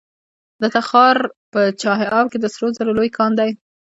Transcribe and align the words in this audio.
د 0.61 0.63
تخار 0.75 1.17
په 1.51 1.61
چاه 1.81 2.01
اب 2.19 2.25
کې 2.31 2.39
د 2.41 2.45
سرو 2.53 2.67
زرو 2.77 2.95
لوی 2.97 3.09
کان 3.17 3.31
دی. 3.39 3.51